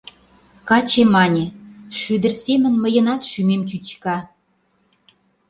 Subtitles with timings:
[0.69, 1.45] Каче мане:
[1.99, 4.17] «Шӱдыр семын мыйынат шӱмем чӱчка».